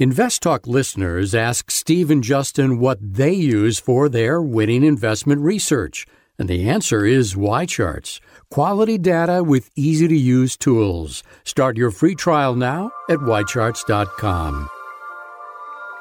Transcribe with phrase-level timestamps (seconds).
[0.00, 6.04] InvestTalk listeners ask Steve and Justin what they use for their winning investment research,
[6.36, 8.18] and the answer is YCharts.
[8.50, 11.22] Quality data with easy to use tools.
[11.44, 14.68] Start your free trial now at YCharts.com.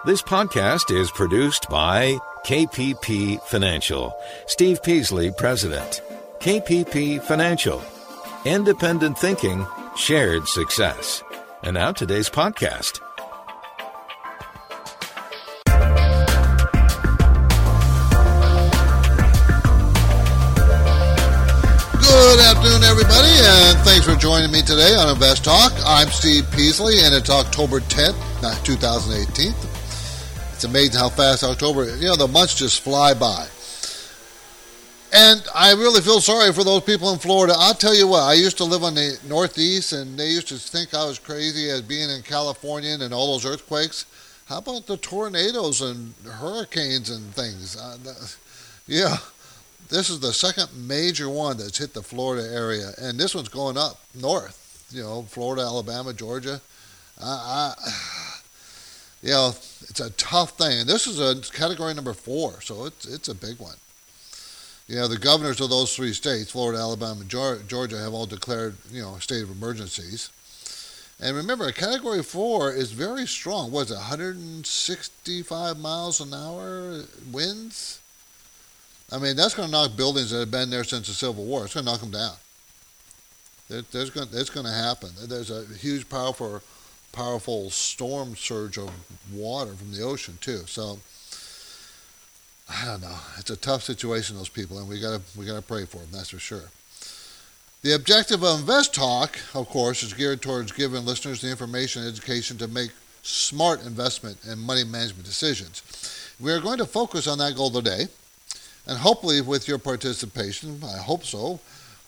[0.07, 2.17] This podcast is produced by
[2.47, 4.11] KPP Financial.
[4.47, 6.01] Steve Peasley, President.
[6.39, 7.79] KPP Financial.
[8.43, 11.21] Independent thinking, shared success.
[11.61, 13.02] And now today's podcast.
[22.13, 25.73] Good afternoon, everybody, and thanks for joining me today on Invest Talk.
[25.83, 29.51] I'm Steve Peasley, and it's October 10th, 2018.
[30.53, 33.47] It's amazing how fast October, you know, the months just fly by.
[35.11, 37.55] And I really feel sorry for those people in Florida.
[37.57, 40.59] I'll tell you what, I used to live on the Northeast, and they used to
[40.59, 44.05] think I was crazy as being in California and all those earthquakes.
[44.45, 47.75] How about the tornadoes and hurricanes and things?
[47.75, 47.97] Uh,
[48.87, 49.17] yeah
[49.89, 53.77] this is the second major one that's hit the Florida area, and this one's going
[53.77, 54.87] up north.
[54.91, 56.61] You know, Florida, Alabama, Georgia.
[57.21, 57.93] I, I,
[59.23, 60.81] you know, it's a tough thing.
[60.81, 63.75] And this is a category number four, so it's it's a big one.
[64.87, 69.01] You know, the governors of those three states, Florida, Alabama, Georgia, have all declared you
[69.01, 70.29] know state of emergencies.
[71.21, 73.71] And remember, category four is very strong.
[73.71, 78.01] Was it 165 miles an hour winds?
[79.13, 81.65] I mean, that's going to knock buildings that have been there since the Civil War.
[81.65, 82.33] It's going to knock them down.
[83.69, 85.09] There, there's going, it's going to happen.
[85.27, 86.61] There's a huge, powerful,
[87.11, 88.91] powerful storm surge of
[89.31, 90.63] water from the ocean too.
[90.65, 90.97] So
[92.69, 93.17] I don't know.
[93.37, 95.97] It's a tough situation, those people, and we got to we got to pray for
[95.97, 96.09] them.
[96.11, 96.71] That's for sure.
[97.83, 102.11] The objective of Invest Talk, of course, is geared towards giving listeners the information and
[102.11, 105.83] education to make smart investment and money management decisions.
[106.39, 108.07] We are going to focus on that goal today.
[108.87, 111.59] And hopefully, with your participation, I hope so.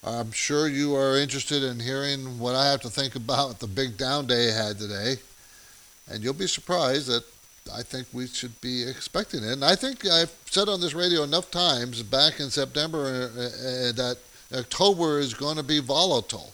[0.04, 3.98] I'm sure you are interested in hearing what I have to think about the big
[3.98, 5.16] down day I had today.
[6.10, 7.24] And you'll be surprised that
[7.74, 9.54] I think we should be expecting it.
[9.54, 13.92] And I think I've said on this radio enough times back in September uh, uh,
[13.94, 14.18] that
[14.54, 16.52] October is going to be volatile.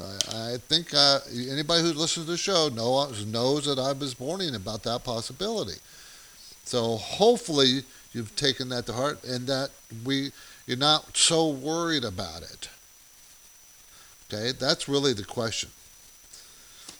[0.00, 4.56] I think uh, anybody who listens to the show knows, knows that I was warning
[4.56, 5.78] about that possibility.
[6.64, 9.70] So hopefully you've taken that to heart and that
[10.04, 10.32] we
[10.66, 12.68] you're not so worried about it.
[14.32, 15.68] Okay, that's really the question.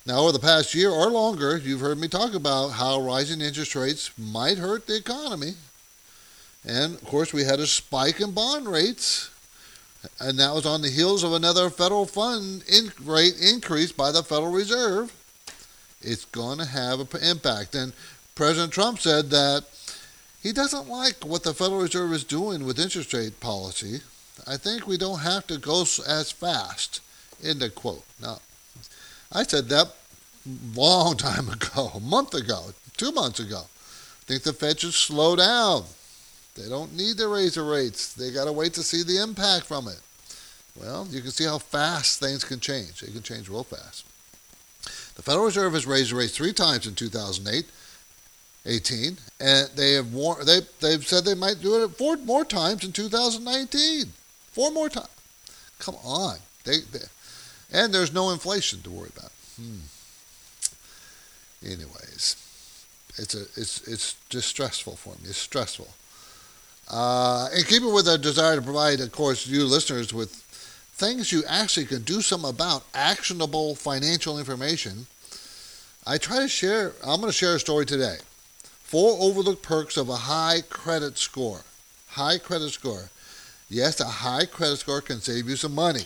[0.06, 3.74] Now, over the past year or longer, you've heard me talk about how rising interest
[3.74, 5.54] rates might hurt the economy.
[6.66, 9.30] And of course, we had a spike in bond rates,
[10.20, 14.22] and that was on the heels of another federal fund in rate increase by the
[14.22, 15.10] Federal Reserve.
[16.03, 17.74] It's going to have an impact.
[17.74, 17.94] And
[18.34, 19.64] President Trump said that
[20.44, 24.00] he doesn't like what the Federal Reserve is doing with interest rate policy.
[24.47, 27.00] I think we don't have to go as fast.
[27.43, 28.05] End of quote.
[28.21, 28.41] Now,
[29.33, 29.94] I said that
[30.75, 33.62] long time ago, a month ago, two months ago.
[33.62, 35.84] I think the Fed should slow down.
[36.56, 38.12] They don't need to raise the rates.
[38.12, 40.00] They got to wait to see the impact from it.
[40.78, 43.00] Well, you can see how fast things can change.
[43.00, 44.04] They can change real fast.
[45.16, 47.65] The Federal Reserve has raised the rates three times in 2008
[48.66, 52.84] 18, and they have war- they they've said they might do it four more times
[52.84, 54.12] in 2019.
[54.52, 55.08] Four more times.
[55.78, 57.00] Come on, they, they
[57.72, 59.32] and there's no inflation to worry about.
[59.56, 59.80] Hmm.
[61.62, 62.36] Anyways,
[63.16, 65.28] it's a it's it's just stressful for me.
[65.28, 65.88] It's stressful.
[66.91, 70.30] Uh, and keeping with our desire to provide, of course, you listeners with
[70.94, 75.06] things you actually can do something about, actionable financial information.
[76.06, 76.92] I try to share.
[77.03, 78.19] I'm going to share a story today
[78.84, 81.62] Four overlooked perks of a high credit score.
[82.11, 83.09] High credit score.
[83.69, 86.05] Yes, a high credit score can save you some money.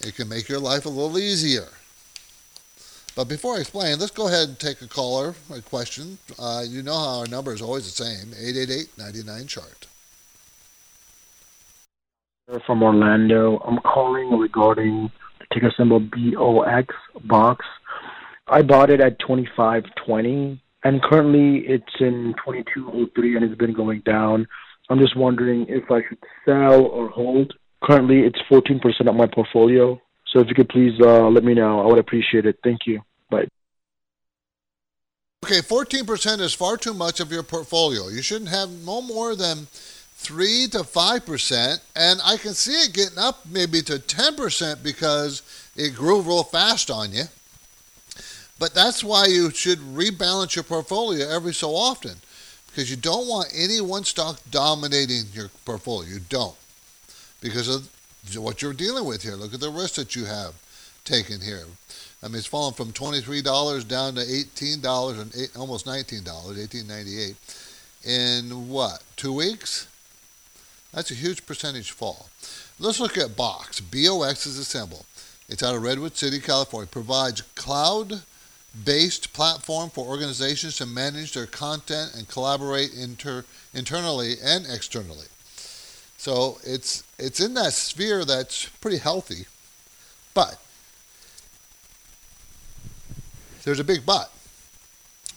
[0.00, 1.68] It can make your life a little easier.
[3.16, 6.18] But before I explain, let's go ahead and take a caller, a question.
[6.38, 9.86] Uh, you know how our number is always the same 888 99 chart.
[12.66, 13.56] From Orlando.
[13.66, 15.10] I'm calling regarding
[15.40, 17.64] the ticker symbol BOX box.
[18.46, 24.46] I bought it at 2520 and currently it's in 2203 and it's been going down.
[24.88, 27.54] I'm just wondering if I should sell or hold.
[27.82, 30.00] Currently it's 14% of my portfolio.
[30.32, 32.60] So if you could please uh, let me know, I would appreciate it.
[32.62, 33.00] Thank you.
[33.30, 33.48] Bye.
[35.44, 38.06] Okay, 14% is far too much of your portfolio.
[38.06, 41.80] You shouldn't have no more than 3 to 5%.
[41.96, 45.42] And I can see it getting up maybe to 10% because
[45.74, 47.24] it grew real fast on you.
[48.58, 52.16] But that's why you should rebalance your portfolio every so often
[52.68, 56.08] because you don't want any one stock dominating your portfolio.
[56.08, 56.56] You don't
[57.40, 57.88] because of
[58.36, 59.34] what you're dealing with here.
[59.34, 60.54] Look at the risk that you have
[61.04, 61.64] taken here.
[62.22, 67.36] I mean, it's fallen from $23 down to $18 and eight, almost $19, $18.98
[68.04, 69.86] in what, two weeks?
[70.92, 72.28] That's a huge percentage fall.
[72.78, 73.80] Let's look at Box.
[73.80, 75.04] BOX is a symbol.
[75.48, 76.88] It's out of Redwood City, California.
[76.88, 78.22] Provides cloud
[78.84, 83.44] based platform for organizations to manage their content and collaborate inter,
[83.74, 85.26] internally and externally.
[86.18, 89.46] So it's it's in that sphere that's pretty healthy.
[90.34, 90.60] But
[93.64, 94.32] there's a big but.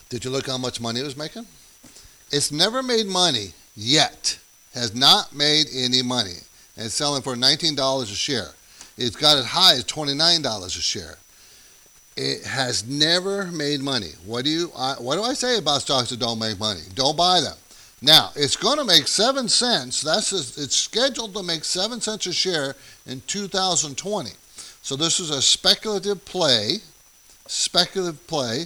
[0.09, 1.45] Did you look how much money it was making?
[2.31, 4.39] It's never made money yet.
[4.73, 6.37] Has not made any money.
[6.75, 8.49] And it's selling for $19 a share.
[8.97, 11.17] It's got as high as $29 a share.
[12.21, 14.11] It has never made money.
[14.25, 14.73] What do you?
[14.77, 16.81] I, what do I say about stocks that don't make money?
[16.93, 17.55] Don't buy them.
[18.01, 20.01] Now it's going to make seven cents.
[20.01, 22.75] That's a, it's scheduled to make seven cents a share
[23.05, 24.31] in 2020.
[24.81, 26.79] So this is a speculative play,
[27.47, 28.65] speculative play,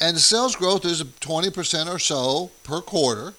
[0.00, 3.34] and the sales growth is 20% or so per quarter.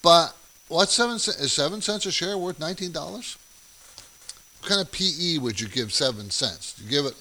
[0.00, 0.34] But
[0.68, 2.94] what's seven is seven cents a share worth $19?
[2.94, 6.80] What kind of PE would you give seven cents?
[6.82, 7.14] You give it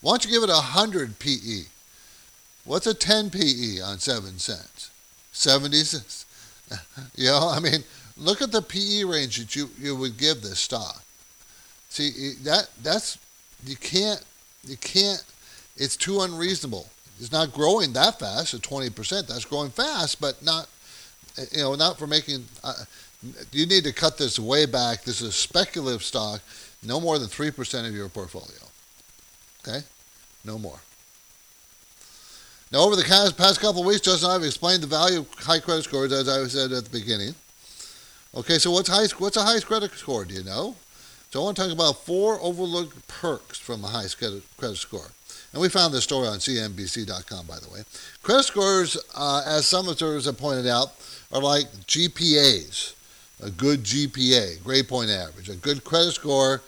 [0.00, 1.64] why don't you give it a 100 PE?
[2.64, 4.90] What's a 10 PE on 7 cents?
[5.32, 6.26] 70 cents?
[7.16, 7.84] you know, I mean,
[8.16, 11.02] look at the PE range that you, you would give this stock.
[11.88, 13.18] See, that that's,
[13.66, 14.22] you can't,
[14.66, 15.24] you can't,
[15.76, 16.88] it's too unreasonable.
[17.18, 19.26] It's not growing that fast at 20%.
[19.26, 20.68] That's growing fast, but not,
[21.52, 22.84] you know, not for making, uh,
[23.52, 25.04] you need to cut this way back.
[25.04, 26.40] This is a speculative stock,
[26.82, 28.69] no more than 3% of your portfolio.
[29.60, 29.80] Okay?
[30.44, 30.78] No more.
[32.72, 35.34] Now, over the past couple of weeks, Justin and I have explained the value of
[35.34, 37.34] high credit scores, as I said at the beginning.
[38.34, 39.06] Okay, so what's high?
[39.18, 40.24] What's a high credit score?
[40.24, 40.76] Do you know?
[41.30, 45.10] So I want to talk about four overlooked perks from a high credit score.
[45.52, 47.82] And we found this story on CNBC.com, by the way.
[48.22, 50.92] Credit scores, uh, as some observers have pointed out,
[51.32, 52.94] are like GPAs.
[53.42, 55.48] A good GPA, grade point average.
[55.48, 56.62] A good credit score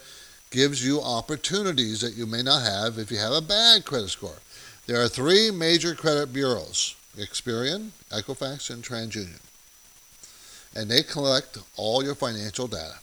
[0.53, 4.37] gives you opportunities that you may not have if you have a bad credit score.
[4.85, 9.39] There are three major credit bureaus Experian, Equifax, and TransUnion.
[10.75, 12.99] And they collect all your financial data.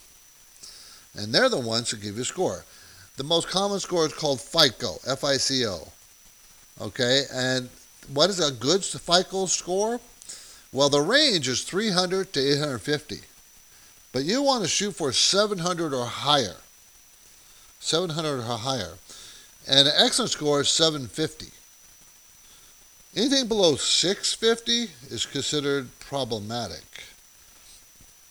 [1.15, 2.63] And they're the ones that give you a score.
[3.17, 5.87] The most common score is called FICO, F I C O.
[6.79, 7.69] Okay, and
[8.13, 9.99] what is a good FICO score?
[10.71, 13.19] Well, the range is 300 to 850.
[14.13, 16.55] But you want to shoot for 700 or higher.
[17.81, 18.93] 700 or higher.
[19.67, 21.47] And an excellent score is 750.
[23.15, 26.85] Anything below 650 is considered problematic.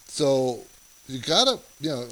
[0.06, 0.60] So
[1.06, 2.08] you gotta, you know,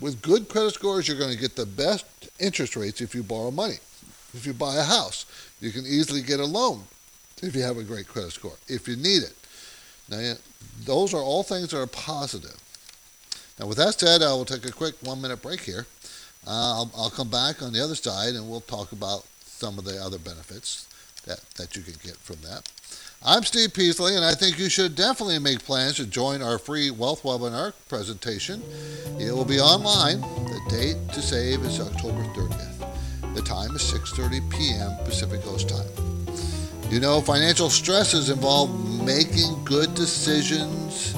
[0.00, 2.04] with good credit scores, you're going to get the best
[2.38, 3.78] interest rates if you borrow money.
[4.34, 5.24] If you buy a house,
[5.60, 6.82] you can easily get a loan
[7.42, 9.34] if you have a great credit score, if you need it.
[10.08, 10.34] Now,
[10.84, 12.56] those are all things that are positive.
[13.58, 15.86] Now, with that said, I will take a quick one minute break here.
[16.46, 19.84] Uh, I'll, I'll come back on the other side and we'll talk about some of
[19.84, 20.86] the other benefits
[21.26, 22.70] that, that you can get from that.
[23.24, 26.90] I'm Steve Peasley, and I think you should definitely make plans to join our free
[26.90, 28.62] wealth webinar presentation.
[29.18, 30.20] It will be online.
[30.20, 33.34] The date to save is October 30th.
[33.34, 34.96] The time is 6:30 p.m.
[35.04, 35.88] Pacific Coast time.
[36.90, 38.70] You know, financial stresses involve
[39.04, 41.16] making good decisions.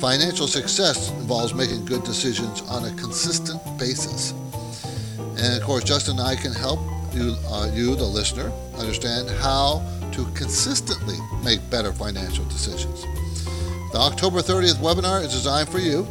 [0.00, 4.34] Financial success involves making good decisions on a consistent basis.
[5.38, 6.80] And of course, Justin and I can help
[7.12, 13.02] you, uh, you, the listener, understand how to consistently make better financial decisions.
[13.92, 16.06] The October 30th webinar is designed for you.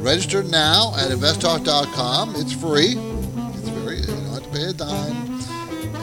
[0.00, 2.34] Register now at investtalk.com.
[2.36, 2.94] It's free.
[2.96, 5.40] It's very you don't have to pay a dime.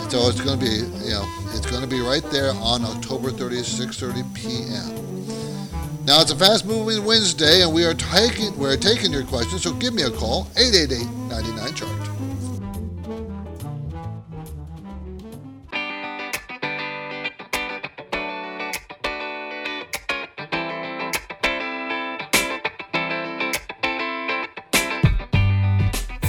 [0.09, 3.29] So it's going to be, you know, it's going to be right there on October
[3.29, 6.05] 30th, 6:30 p.m.
[6.05, 9.61] Now it's a fast-moving Wednesday, and we are taking we're taking your questions.
[9.61, 11.98] So give me a call, 888-99 chart.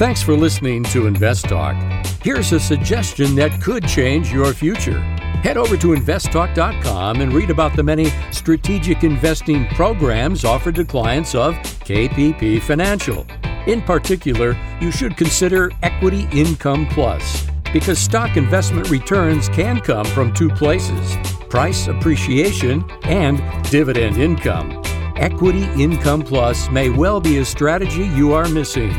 [0.00, 1.76] Thanks for listening to Invest Talk.
[2.22, 4.98] Here's a suggestion that could change your future.
[5.42, 11.34] Head over to investtalk.com and read about the many strategic investing programs offered to clients
[11.34, 11.54] of
[11.84, 13.26] KPP Financial.
[13.66, 17.46] In particular, you should consider Equity Income Plus.
[17.70, 21.18] because stock investment returns can come from two places
[21.50, 23.38] price appreciation and
[23.70, 24.82] dividend income.
[25.16, 28.94] Equity Income Plus may well be a strategy you are missing.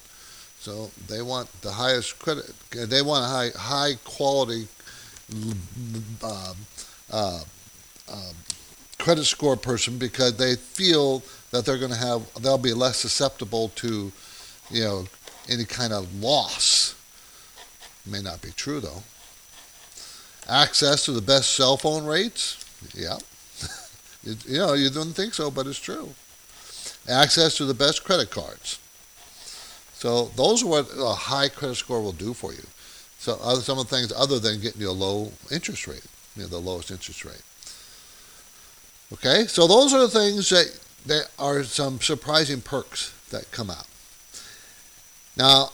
[0.58, 2.52] So they want the highest credit.
[2.72, 4.66] They want a high high quality
[6.20, 6.54] uh,
[7.12, 7.44] uh,
[8.10, 8.32] uh,
[8.98, 11.22] credit score person because they feel
[11.52, 14.10] that they're going to have they'll be less susceptible to,
[14.68, 15.04] you know,
[15.48, 16.96] any kind of loss.
[18.04, 19.04] May not be true though.
[20.48, 22.64] Access to the best cell phone rates.
[22.96, 23.18] Yeah.
[24.22, 26.10] You know, you don't think so, but it's true.
[27.08, 28.78] Access to the best credit cards.
[29.94, 32.64] So those are what a high credit score will do for you.
[33.18, 36.04] So other, some of the things other than getting you a low interest rate,
[36.36, 37.42] you know, the lowest interest rate.
[39.12, 43.86] Okay, so those are the things that, that are some surprising perks that come out.
[45.36, 45.70] Now,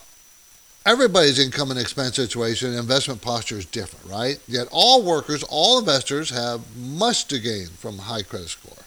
[0.87, 4.38] everybody's income and expense situation and investment posture is different, right?
[4.47, 8.85] Yet all workers, all investors have much to gain from a high credit score.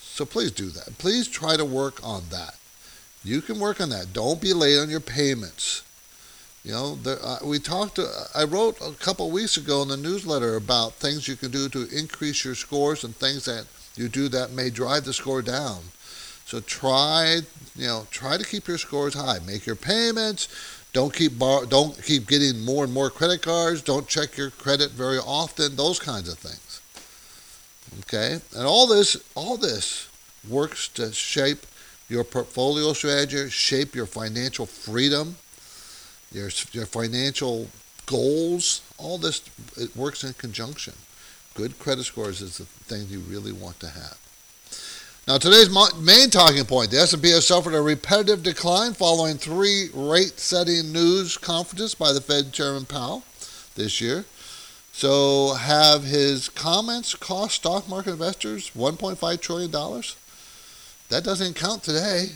[0.00, 0.96] So please do that.
[0.98, 2.56] Please try to work on that.
[3.22, 4.12] You can work on that.
[4.12, 5.82] Don't be late on your payments.
[6.64, 7.96] You know, there, uh, we talked.
[7.96, 11.68] To, I wrote a couple weeks ago in the newsletter about things you can do
[11.68, 15.78] to increase your scores and things that you do that may drive the score down.
[16.46, 17.42] So try,
[17.76, 19.38] you know, try to keep your scores high.
[19.46, 20.48] Make your payments.
[20.92, 23.82] Don't keep bar- don't keep getting more and more credit cards.
[23.82, 25.76] Don't check your credit very often.
[25.76, 26.80] Those kinds of things.
[28.00, 30.08] Okay, and all this, all this
[30.48, 31.66] works to shape
[32.08, 35.36] your portfolio strategy, shape your financial freedom
[36.32, 37.68] your, your financial
[38.06, 39.42] goals, all this,
[39.76, 40.94] it works in conjunction.
[41.54, 44.18] Good credit scores is the thing you really want to have.
[45.28, 45.68] Now, today's
[46.00, 51.94] main talking point, the S&P has suffered a repetitive decline following three rate-setting news conferences
[51.94, 53.24] by the Fed Chairman Powell
[53.74, 54.24] this year.
[54.92, 59.70] So, have his comments cost stock market investors $1.5 trillion?
[61.10, 62.28] That doesn't count today.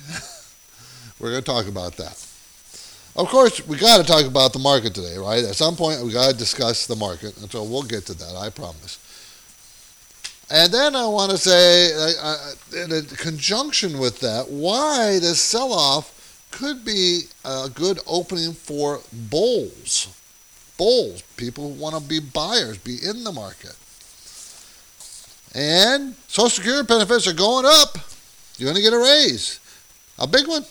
[1.19, 2.23] We're going to talk about that.
[3.17, 5.43] Of course, we got to talk about the market today, right?
[5.43, 8.37] At some point, we got to discuss the market, and so we'll get to that.
[8.37, 8.99] I promise.
[10.52, 16.85] And then I want to say, uh, in conjunction with that, why the sell-off could
[16.85, 20.09] be a good opening for bulls.
[20.76, 23.75] Bulls, people who want to be buyers, be in the market.
[25.54, 27.97] And Social Security benefits are going up.
[28.59, 29.59] You're going to get a raise,
[30.18, 30.66] a big one.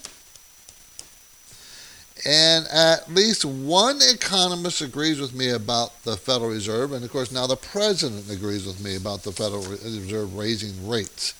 [2.25, 7.31] And at least one economist agrees with me about the Federal Reserve, and of course
[7.31, 11.33] now the president agrees with me about the Federal Reserve raising rates.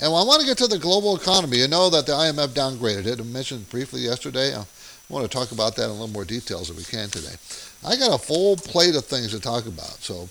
[0.00, 1.58] And I want to get to the global economy.
[1.58, 3.20] You know that the IMF downgraded it.
[3.20, 4.54] I mentioned briefly yesterday.
[4.54, 4.64] I
[5.10, 7.34] want to talk about that in a little more details if we can today.
[7.84, 10.02] I got a full plate of things to talk about.
[10.02, 10.28] So,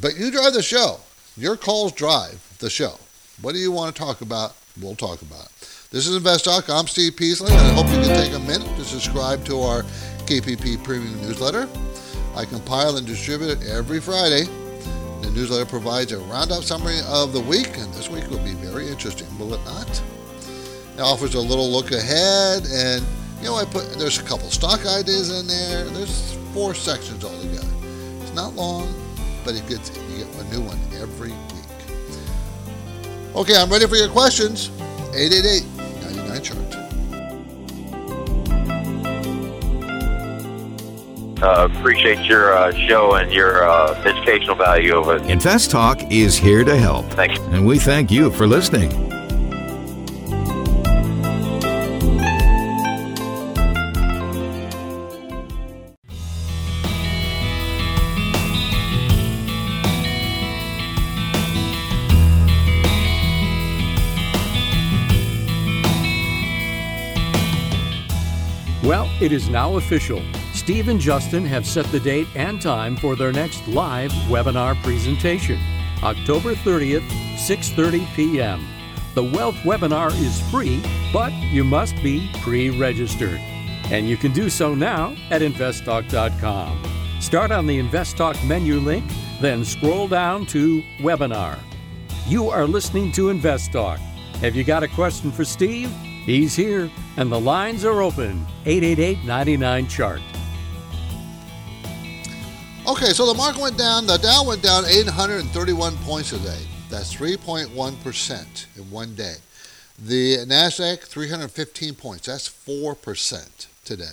[0.00, 1.00] but you drive the show.
[1.36, 2.94] Your calls drive the show.
[3.42, 4.56] What do you want to talk about?
[4.80, 5.55] We'll talk about it.
[5.88, 6.68] This is Invest Talk.
[6.68, 9.84] I'm Steve Peasley, and I hope you can take a minute to subscribe to our
[10.26, 11.68] KPP Premium newsletter.
[12.34, 14.46] I compile and distribute it every Friday.
[15.22, 18.88] The newsletter provides a roundup summary of the week, and this week will be very
[18.88, 20.02] interesting, will it not?
[20.96, 23.06] It offers a little look ahead, and
[23.38, 25.84] you know, I put there's a couple stock ideas in there.
[25.84, 27.68] There's four sections altogether.
[28.22, 28.92] It's not long,
[29.44, 31.36] but it gets you get a new one every week.
[33.36, 34.72] Okay, I'm ready for your questions.
[35.14, 35.75] 888
[36.40, 36.86] chart.
[41.42, 45.30] Uh, appreciate your uh, show and your uh, educational value of it.
[45.30, 47.04] Invest Talk is here to help.
[47.10, 47.38] Thanks.
[47.38, 49.05] And we thank you for listening.
[69.18, 70.22] It is now official.
[70.52, 75.58] Steve and Justin have set the date and time for their next live webinar presentation,
[76.02, 78.66] October 30th, 6:30 p.m.
[79.14, 80.82] The Wealth webinar is free,
[81.14, 83.40] but you must be pre-registered.
[83.90, 86.82] And you can do so now at investtalk.com.
[87.18, 91.58] Start on the InvestTalk menu link, then scroll down to Webinar.
[92.26, 93.96] You are listening to InvestTalk.
[94.42, 95.90] Have you got a question for Steve?
[96.26, 98.44] He's here, and the lines are open.
[98.66, 100.20] 888 99 Chart.
[102.88, 104.08] Okay, so the market went down.
[104.08, 106.58] The Dow went down 831 points today.
[106.90, 109.36] That's 3.1% in one day.
[110.04, 112.26] The Nasdaq 315 points.
[112.26, 114.04] That's 4% today.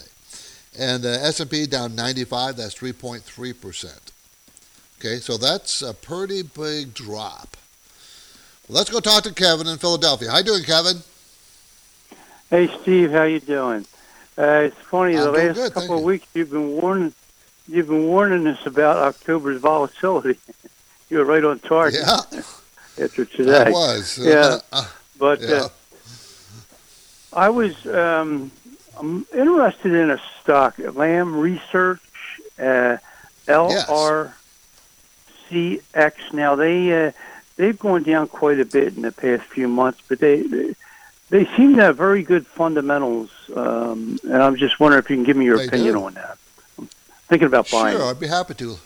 [0.77, 2.57] And the S&P down 95.
[2.57, 3.99] That's 3.3%.
[4.99, 7.57] Okay, so that's a pretty big drop.
[8.67, 10.31] Well, let's go talk to Kevin in Philadelphia.
[10.31, 10.97] How you doing, Kevin?
[12.53, 13.83] Hey, Steve, how you doing?
[14.37, 15.17] Uh, it's funny.
[15.17, 16.05] I'm the last good, couple of you.
[16.05, 17.11] weeks, you've been warning,
[17.67, 20.37] you've been warning us about October's volatility.
[21.09, 22.43] you were right on target Yeah,
[23.03, 23.63] after today.
[23.65, 24.19] I was.
[24.19, 24.59] Yeah.
[24.71, 24.85] Uh,
[25.17, 25.49] But yeah.
[25.49, 25.69] uh,
[27.33, 28.51] I was um,
[28.99, 32.01] I'm interested in a stock, Lam Research,
[32.59, 32.97] uh,
[33.47, 34.33] LRCX.
[36.33, 37.11] Now they uh,
[37.55, 40.75] they've gone down quite a bit in the past few months, but they they,
[41.29, 43.31] they seem to have very good fundamentals.
[43.55, 46.05] Um, and I'm just wondering if you can give me your They opinion do.
[46.05, 46.37] on that.
[46.77, 46.89] I'm
[47.27, 47.97] thinking about buying.
[47.97, 48.05] Sure.
[48.05, 48.77] I'd be happy to.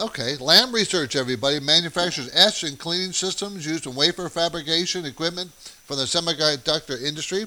[0.00, 5.96] Okay, Lam Research, everybody, manufactures etch and cleaning systems used in wafer fabrication equipment for
[5.96, 7.42] the semiconductor industry,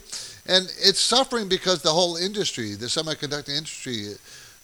[0.45, 4.09] and it's suffering because the whole industry, the semiconductor industry,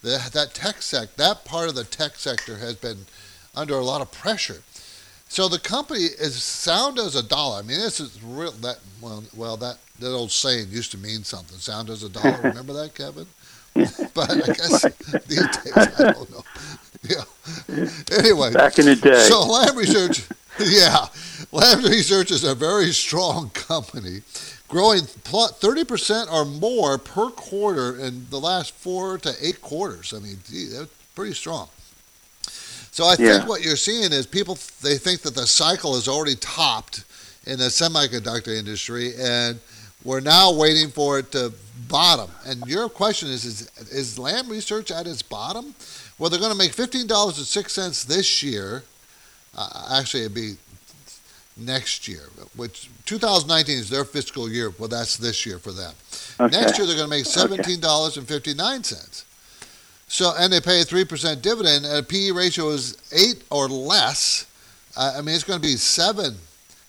[0.03, 3.05] the, that tech sector, that part of the tech sector has been
[3.55, 4.61] under a lot of pressure.
[5.31, 7.59] So the company is sound as a dollar.
[7.59, 8.51] I mean, this is real.
[8.51, 11.57] That well, well, that that old saying used to mean something.
[11.57, 12.37] Sound as a dollar.
[12.43, 13.25] Remember that, Kevin?
[14.13, 14.81] but I guess
[15.27, 16.43] these days I don't know.
[17.03, 17.23] Yeah.
[18.19, 19.19] Anyway, Back in the day.
[19.19, 20.27] so Lam Research,
[20.59, 21.05] yeah,
[21.53, 24.23] Lam Research is a very strong company,
[24.67, 30.13] growing thirty percent or more per quarter in the last four to eight quarters.
[30.13, 31.69] I mean, gee, that's pretty strong.
[32.91, 33.37] So I yeah.
[33.37, 37.05] think what you're seeing is people they think that the cycle has already topped
[37.45, 39.59] in the semiconductor industry, and
[40.03, 41.53] we're now waiting for it to
[41.87, 42.29] bottom.
[42.45, 45.73] And your question is is is Lam Research at its bottom?
[46.19, 48.83] Well, they're going to make fifteen dollars and six cents this year.
[49.57, 50.55] Uh, actually, it'd be
[51.57, 54.71] next year, which 2019 is their fiscal year.
[54.77, 55.93] Well, that's this year for them.
[56.39, 56.59] Okay.
[56.59, 59.23] Next year, they're going to make $17.59.
[60.11, 63.69] So, and they pay a three percent dividend, and a PE ratio is eight or
[63.69, 64.45] less.
[64.97, 66.35] Uh, I mean, it's going to be seven,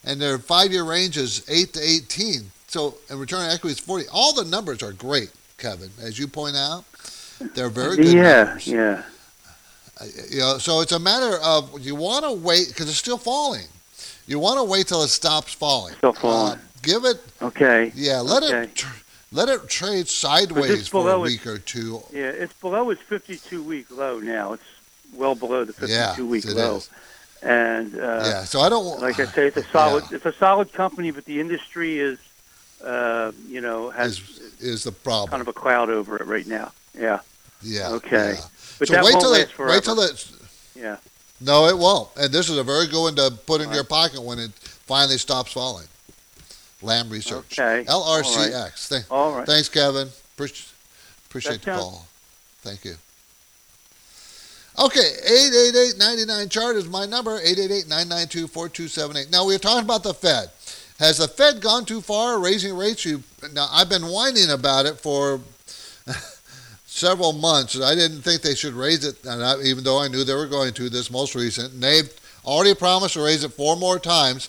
[0.05, 2.51] and their five-year range is eight to eighteen.
[2.67, 4.07] So, and return on equity is forty.
[4.13, 6.85] All the numbers are great, Kevin, as you point out.
[7.55, 8.07] They're very good.
[8.13, 8.67] yeah, numbers.
[8.67, 9.03] yeah.
[10.01, 13.19] Uh, You know, so it's a matter of you want to wait because it's still
[13.19, 13.67] falling.
[14.27, 15.95] You want to wait till it stops falling.
[15.95, 16.55] Still falling.
[16.55, 17.93] Uh, give it, Okay.
[17.95, 18.19] yeah.
[18.21, 18.65] Let Okay.
[18.65, 18.97] it, tr-
[19.33, 22.03] let it trade sideways for a week or two.
[22.13, 24.53] Yeah, it's below its 52 week low now.
[24.53, 24.63] It's
[25.15, 26.77] well below the 52 Yeah, week it low.
[26.77, 26.91] is.
[27.43, 28.45] And uh, yeah.
[28.45, 29.01] So I don't.
[29.01, 30.05] like I say, it's a solid.
[30.11, 30.17] Yeah.
[30.17, 32.19] It's a solid company, but the industry is,
[32.85, 35.31] uh, you know, has is is the problem?
[35.31, 36.71] kind of a cloud over it right now.
[36.97, 37.21] Yeah,
[37.63, 37.89] yeah.
[37.91, 38.35] okay.
[38.35, 38.45] yeah.
[38.79, 39.49] but so that wait won't till last it.
[39.51, 39.73] forever.
[39.75, 40.31] Wait till it.
[40.77, 40.97] yeah.
[41.41, 42.09] No, it won't.
[42.17, 45.19] And this is a very good one to put in your pocket when it finally
[45.19, 45.87] stops falling.
[46.83, 47.59] Lam Research.
[47.59, 47.85] Okay.
[47.89, 48.89] LRCX.
[48.89, 49.47] Thank- All right.
[49.47, 50.09] Thanks, Kevin.
[50.35, 52.07] Appreciate, the call.
[52.63, 52.97] Thank you.
[54.79, 59.31] Okay, 888-99 chart is my number, 888-992-4278.
[59.31, 60.49] Now, we were talking about the Fed.
[60.99, 63.05] Has the Fed gone too far raising rates?
[63.05, 65.41] You, now, I've been whining about it for
[66.87, 67.79] several months.
[67.81, 70.47] I didn't think they should raise it, and I, even though I knew they were
[70.47, 71.75] going to this most recent.
[71.75, 72.11] And they've
[72.45, 74.49] already promised to raise it four more times.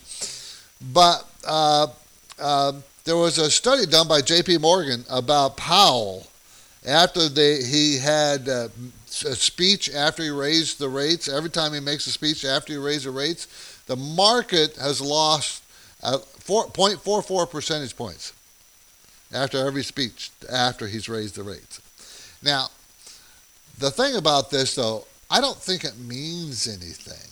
[0.92, 1.88] But uh,
[2.38, 2.72] uh,
[3.04, 4.58] there was a study done by J.P.
[4.58, 6.26] Morgan about Powell
[6.86, 8.68] after they, he had uh,
[9.26, 11.28] a speech after he raised the rates.
[11.28, 15.62] Every time he makes a speech after he raised the rates, the market has lost
[16.02, 18.32] uh, 4.44 percentage points
[19.32, 21.80] after every speech after he's raised the rates.
[22.42, 22.68] Now,
[23.78, 27.30] the thing about this, though, I don't think it means anything.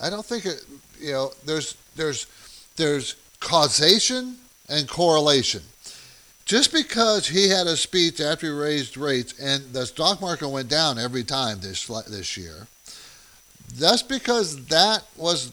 [0.00, 0.64] I don't think it.
[1.00, 2.26] You know, there's there's
[2.76, 4.36] there's causation
[4.68, 5.62] and correlation.
[6.44, 10.68] Just because he had a speech after he raised rates and the stock market went
[10.68, 12.66] down every time this this year,
[13.74, 15.52] that's because that was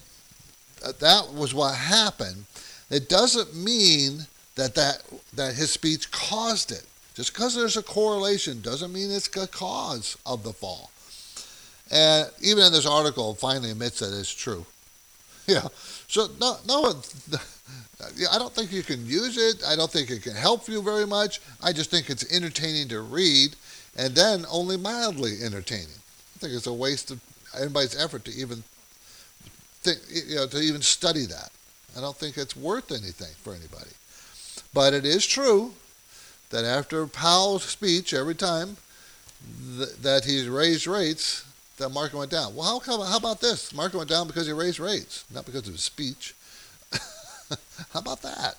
[0.99, 2.45] that was what happened.
[2.89, 4.25] It doesn't mean
[4.55, 6.85] that that that his speech caused it.
[7.13, 10.89] Just because there's a correlation doesn't mean it's the cause of the fall.
[11.91, 14.65] And even in this article, finally admits that it's true.
[15.47, 15.67] Yeah.
[16.07, 16.97] So no, no one.
[18.31, 19.63] I don't think you can use it.
[19.67, 21.41] I don't think it can help you very much.
[21.61, 23.55] I just think it's entertaining to read,
[23.97, 25.87] and then only mildly entertaining.
[26.35, 27.19] I think it's a waste of
[27.59, 28.63] anybody's effort to even
[29.81, 31.51] think, you know, to even study that.
[31.97, 33.91] I don't think it's worth anything for anybody.
[34.73, 35.73] But it is true
[36.51, 38.77] that after Powell's speech, every time
[39.77, 41.43] th- that he's raised rates,
[41.77, 42.55] that market went down.
[42.55, 43.69] Well, how, come, how about this?
[43.69, 46.35] The Market went down because he raised rates, not because of his speech.
[47.91, 48.55] how about that?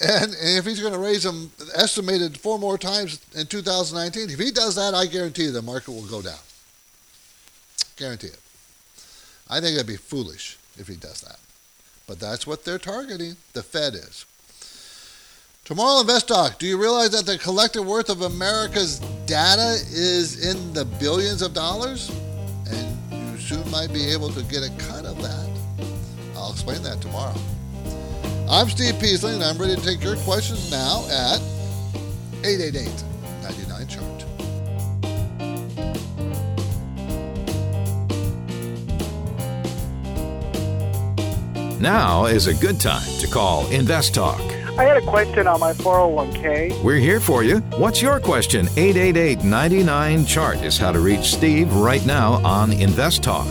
[0.00, 4.50] And, if he's going to raise them estimated four more times in 2019, if he
[4.50, 6.38] does that, I guarantee the market will go down.
[7.96, 8.40] Guarantee it.
[9.48, 11.36] I think it'd be foolish if he does that.
[12.06, 13.36] But that's what they're targeting.
[13.52, 14.24] The Fed is.
[15.64, 16.58] Tomorrow Invest Talk.
[16.58, 21.54] Do you realize that the collective worth of America's data is in the billions of
[21.54, 22.10] dollars?
[22.68, 25.48] And you soon might be able to get a cut of that.
[26.34, 27.36] I'll explain that tomorrow.
[28.52, 31.40] I'm Steve Peasley, and I'm ready to take your questions now at
[32.44, 33.02] 888
[33.42, 34.04] 99 Chart.
[41.80, 44.42] Now is a good time to call Invest Talk.
[44.78, 46.82] I had a question on my 401k.
[46.82, 47.60] We're here for you.
[47.78, 48.66] What's your question?
[48.76, 53.48] 888 99 Chart is how to reach Steve right now on Invest Talk.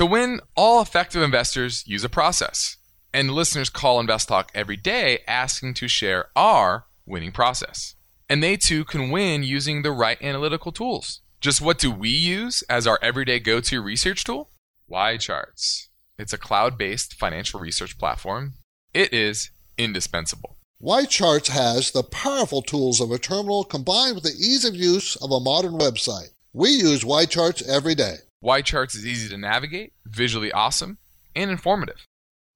[0.00, 2.78] To win, all effective investors use a process.
[3.12, 7.96] And listeners call Invest Talk every day asking to share our winning process.
[8.26, 11.20] And they too can win using the right analytical tools.
[11.42, 14.48] Just what do we use as our everyday go to research tool?
[14.90, 15.88] YCharts.
[16.18, 18.54] It's a cloud based financial research platform.
[18.94, 20.56] It is indispensable.
[20.82, 25.30] YCharts has the powerful tools of a terminal combined with the ease of use of
[25.30, 26.30] a modern website.
[26.54, 28.14] We use YCharts every day.
[28.42, 30.96] YCharts is easy to navigate, visually awesome,
[31.36, 32.06] and informative.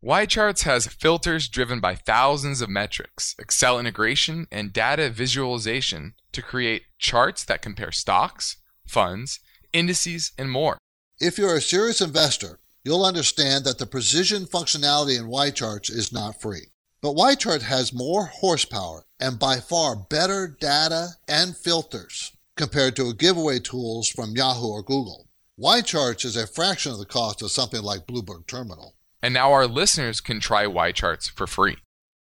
[0.02, 6.84] YCharts has filters driven by thousands of metrics, Excel integration, and data visualization to create
[6.98, 9.40] charts that compare stocks, funds,
[9.74, 10.78] indices, and more.
[11.20, 16.40] If you're a serious investor, you'll understand that the precision functionality in YCharts is not
[16.40, 16.68] free.
[17.02, 23.58] But YChart has more horsepower and by far better data and filters compared to giveaway
[23.58, 25.28] tools from Yahoo or Google.
[25.60, 28.96] YCharts is a fraction of the cost of something like Bloomberg Terminal.
[29.22, 31.76] And now our listeners can try YCharts for free.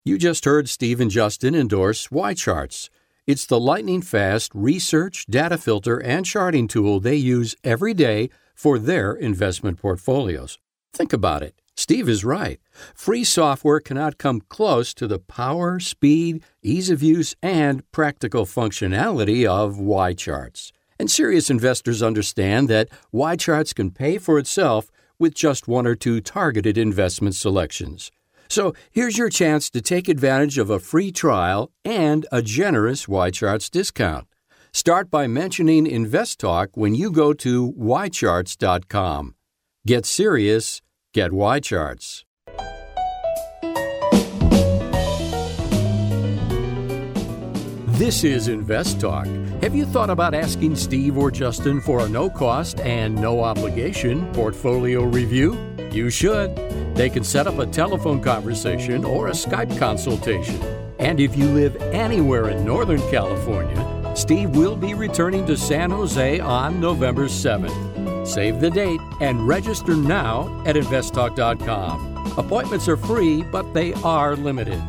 [0.05, 2.87] You just heard Steve and Justin endorse YCharts.
[3.25, 8.79] It's the lightning fast research, data filter, and charting tool they use every day for
[8.79, 10.57] their investment portfolios.
[10.93, 11.61] Think about it.
[11.75, 12.61] Steve is right.
[12.95, 19.45] Free software cannot come close to the power, speed, ease of use, and practical functionality
[19.45, 20.71] of YCharts.
[20.99, 26.21] And serious investors understand that YCharts can pay for itself with just one or two
[26.21, 28.11] targeted investment selections.
[28.49, 33.69] So here's your chance to take advantage of a free trial and a generous YCharts
[33.69, 34.27] discount.
[34.71, 39.35] Start by mentioning InvestTalk when you go to ycharts.com.
[39.85, 40.81] Get serious,
[41.13, 42.26] get YCharts.
[47.97, 49.25] This is Invest Talk.
[49.63, 54.31] Have you thought about asking Steve or Justin for a no cost and no obligation
[54.33, 55.57] portfolio review?
[55.91, 56.55] You should.
[56.95, 60.61] They can set up a telephone conversation or a Skype consultation.
[60.99, 66.39] And if you live anywhere in Northern California, Steve will be returning to San Jose
[66.39, 68.27] on November 7th.
[68.27, 72.37] Save the date and register now at investtalk.com.
[72.37, 74.79] Appointments are free, but they are limited.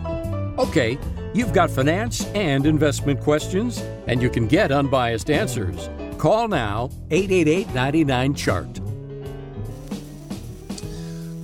[0.59, 0.99] Okay,
[1.39, 5.89] you've got finance and investment questions, and you can get unbiased answers.
[6.19, 8.81] Call now 888 99 Chart.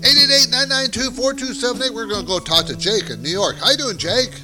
[0.04, 1.94] 888-992-4278.
[1.94, 3.56] We're going to go talk to Jake in New York.
[3.56, 4.34] How you doing, Jake?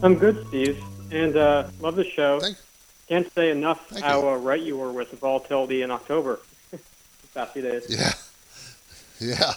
[0.00, 2.38] I'm good, Steve, and uh, love the show.
[2.38, 2.56] Thank,
[3.08, 6.38] Can't say enough Thank how uh, right you were with the volatility in October.
[6.70, 6.78] the
[7.34, 7.86] past few days.
[7.88, 8.12] yeah.
[9.18, 9.52] Yeah.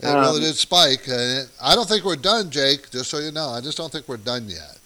[0.00, 1.06] It Um, really did spike.
[1.08, 3.48] And it, I don't think we're done, Jake, just so you know.
[3.48, 4.78] I just don't think we're done yet.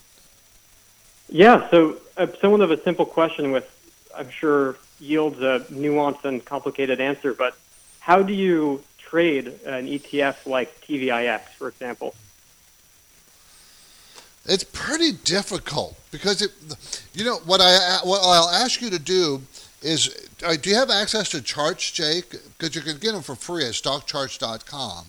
[1.28, 3.68] Yeah, so uh, somewhat of a simple question with,
[4.16, 7.56] I'm sure, yields a nuanced and complicated answer, but
[8.00, 12.14] how do you trade an ETF like TVIX, for example?
[14.46, 16.50] It's pretty difficult because it,
[17.14, 19.42] you know, what I what I'll ask you to do
[19.82, 22.30] is uh, do you have access to charts, Jake?
[22.58, 25.06] Because you can get them for free at stockcharts.com.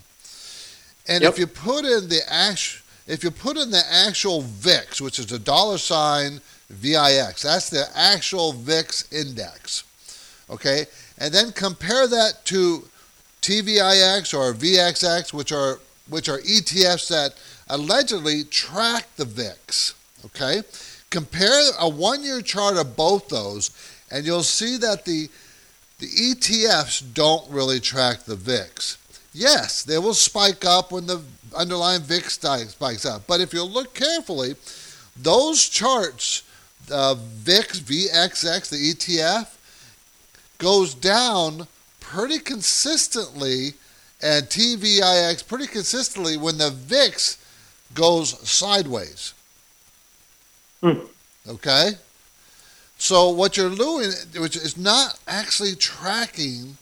[1.08, 1.34] And Yep.
[1.34, 5.26] if you put in the act, if you put in the actual VIX, which is
[5.26, 9.84] the dollar sign VIX, that's the actual VIX index.
[10.50, 10.86] Okay,
[11.18, 12.88] and then compare that to
[13.42, 15.80] TVIX or VXX, which are
[16.10, 17.34] which are ETFs that
[17.70, 19.94] allegedly track the VIX.
[20.26, 20.62] Okay,
[21.10, 23.72] compare a one-year chart of both those,
[24.12, 25.30] and you'll see that the
[26.00, 28.98] the ETFs don't really track the VIX.
[29.34, 31.22] Yes, they will spike up when the
[31.56, 32.34] underlying VIX
[32.70, 34.56] spikes up, but if you look carefully,
[35.16, 36.44] those charts,
[36.92, 39.48] uh, VIX, VXX, the ETF,
[40.58, 41.68] goes down
[42.00, 43.74] pretty consistently,
[44.22, 47.38] and TVIX pretty consistently when the VIX
[47.94, 49.34] goes sideways.
[51.48, 51.92] Okay?
[53.02, 56.78] So what you're doing, which is not actually tracking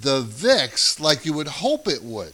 [0.00, 2.32] the VIX like you would hope it would.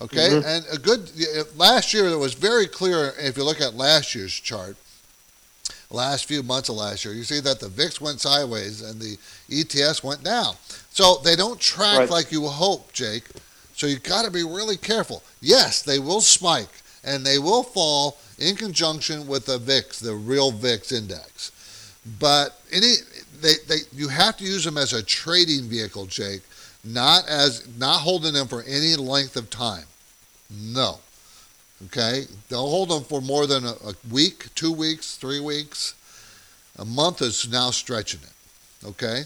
[0.00, 0.44] Okay, Mhm.
[0.44, 1.10] and a good
[1.56, 4.76] last year it was very clear if you look at last year's chart,
[5.90, 9.18] last few months of last year, you see that the VIX went sideways and the
[9.50, 10.56] ETS went down.
[10.94, 12.10] So they don't track Right.
[12.10, 13.24] like you hope, Jake.
[13.76, 15.24] So you got to be really careful.
[15.40, 20.52] Yes, they will spike and they will fall in conjunction with the VIX, the real
[20.52, 21.50] VIX index.
[22.18, 22.94] But any
[23.40, 26.42] they, they you have to use them as a trading vehicle, Jake,
[26.84, 29.84] not as not holding them for any length of time.
[30.50, 30.98] No.
[31.86, 32.24] Okay?
[32.48, 35.94] Don't hold them for more than a, a week, two weeks, three weeks.
[36.78, 38.86] A month is now stretching it.
[38.88, 39.22] Okay?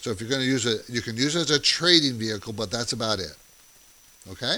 [0.00, 2.52] So if you're going to use it, you can use it as a trading vehicle,
[2.52, 3.36] but that's about it.
[4.30, 4.56] Okay?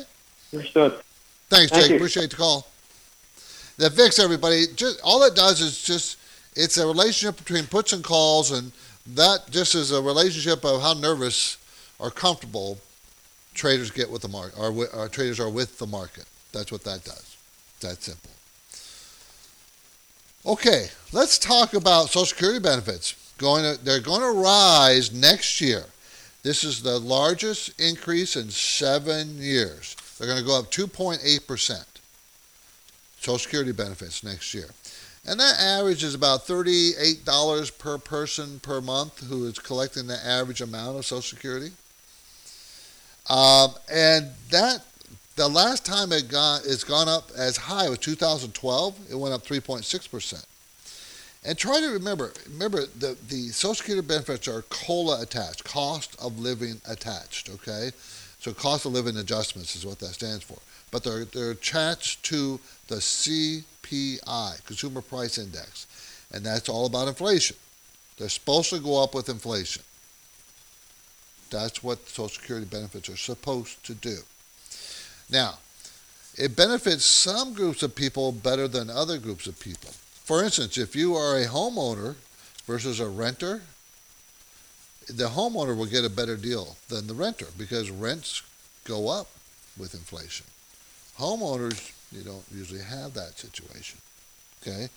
[0.52, 1.00] Understood.
[1.48, 1.90] Thanks, Thank Jake.
[1.90, 1.96] you.
[1.96, 2.68] Appreciate the call.
[3.78, 6.17] The VIX, everybody, just all it does is just
[6.58, 8.72] it's a relationship between puts and calls, and
[9.14, 11.56] that just is a relationship of how nervous
[12.00, 12.78] or comfortable
[13.54, 16.24] traders get with the market, or, or uh, traders are with the market.
[16.52, 17.36] That's what that does.
[17.80, 18.30] That simple.
[20.44, 23.14] Okay, let's talk about Social Security benefits.
[23.38, 25.84] Going to, they're going to rise next year.
[26.42, 29.94] This is the largest increase in seven years.
[30.18, 31.84] They're going to go up 2.8%.
[33.20, 34.70] Social Security benefits next year.
[35.26, 40.60] And that average is about $38 per person per month who is collecting the average
[40.60, 41.72] amount of Social Security.
[43.28, 44.84] Um, and that
[45.36, 48.98] the last time it got it's gone up as high was 2012.
[49.10, 50.44] It went up 3.6 percent.
[51.44, 56.38] And try to remember, remember the the Social Security benefits are COLA attached, cost of
[56.38, 57.50] living attached.
[57.50, 57.92] Okay,
[58.40, 60.58] so cost of living adjustments is what that stands for.
[60.90, 63.00] But they're they're attached to the
[63.88, 65.86] CPI, Consumer Price Index,
[66.32, 67.56] and that's all about inflation.
[68.16, 69.82] They're supposed to go up with inflation.
[71.50, 74.18] That's what Social Security benefits are supposed to do.
[75.30, 75.58] Now,
[76.36, 79.90] it benefits some groups of people better than other groups of people.
[80.24, 82.16] For instance, if you are a homeowner
[82.66, 83.62] versus a renter,
[85.08, 88.42] the homeowner will get a better deal than the renter because rents
[88.84, 89.28] go up
[89.78, 90.46] with inflation.
[91.18, 93.98] Homeowners, you don't usually have that situation.
[94.62, 94.88] Okay?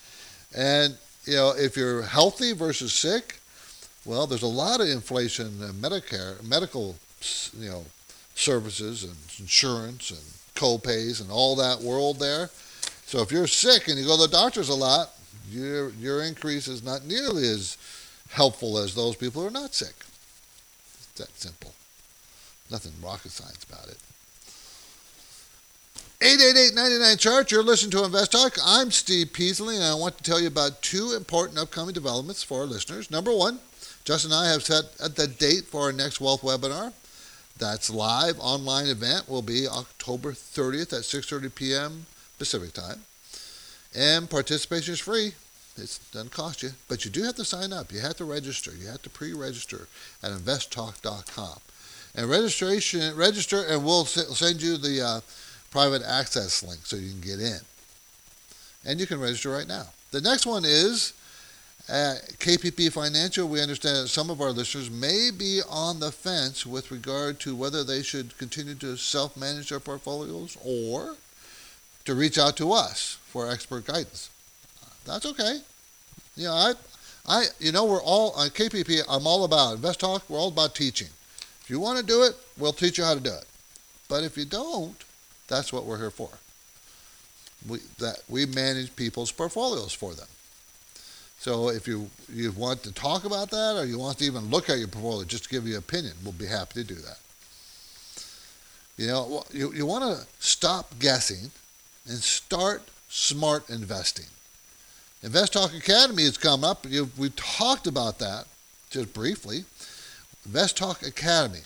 [0.56, 3.40] And, you know, if you're healthy versus sick,
[4.06, 6.96] well, there's a lot of inflation in Medicare, medical,
[7.58, 7.86] you know,
[8.36, 10.20] services and insurance and
[10.56, 12.50] co-pays and all that world there.
[13.06, 15.12] So if you're sick and you go to the doctors a lot,
[15.50, 17.78] your your increase is not nearly as
[18.30, 19.94] helpful as those people who are not sick.
[20.94, 21.74] It's that simple.
[22.70, 23.98] Nothing rocket science about it.
[26.22, 27.52] 888-99 chart.
[27.52, 28.56] You're listening to Invest Talk.
[28.64, 32.60] I'm Steve Peasley, and I want to tell you about two important upcoming developments for
[32.60, 33.10] our listeners.
[33.10, 33.58] Number one,
[34.06, 36.94] Justin and I have set the date for our next wealth webinar.
[37.58, 42.06] That's live online event will be October 30th at 6:30 p.m.
[42.38, 43.02] Pacific time,
[43.96, 45.34] and participation is free.
[45.76, 47.92] It doesn't cost you, but you do have to sign up.
[47.92, 48.72] You have to register.
[48.80, 49.88] You have to pre-register
[50.22, 51.60] at investtalk.com,
[52.14, 55.22] and registration register, and we'll send you the uh,
[55.72, 57.60] private access link so you can get in,
[58.86, 59.88] and you can register right now.
[60.12, 61.14] The next one is
[61.90, 66.66] at KPP Financial, we understand that some of our listeners may be on the fence
[66.66, 71.16] with regard to whether they should continue to self manage their portfolios or
[72.06, 74.30] to reach out to us for expert guidance.
[75.06, 75.60] That's okay.
[76.36, 76.74] You know, I,
[77.28, 79.02] I, you know, we're all on KPP.
[79.10, 80.30] I'm all about Invest Talk.
[80.30, 81.10] We're all about teaching.
[81.62, 83.46] If you want to do it, we'll teach you how to do it.
[84.08, 84.96] But if you don't,
[85.52, 86.30] that's what we're here for.
[87.68, 90.28] We that we manage people's portfolios for them.
[91.40, 94.70] So if you you want to talk about that or you want to even look
[94.70, 97.20] at your portfolio just to give you an opinion, we'll be happy to do that.
[98.98, 101.52] You know, you, you want to stop guessing
[102.08, 104.28] and start smart investing.
[105.24, 106.86] Invest Talk Academy has come up.
[106.88, 108.46] You, we talked about that
[108.90, 109.66] just briefly.
[110.46, 111.62] Invest Talk Academy.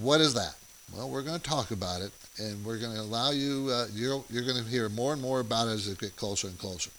[0.00, 0.54] What is that?
[0.94, 3.68] Well, we're going to talk about it, and we're going to allow you.
[3.70, 6.48] Uh, you're you're going to hear more and more about it as it gets closer
[6.48, 6.90] and closer.